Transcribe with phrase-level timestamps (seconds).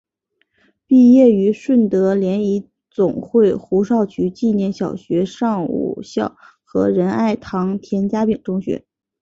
[0.87, 8.83] 毕业于顺德联谊总会胡少渠纪念小学上午校和仁爱堂田家炳中学。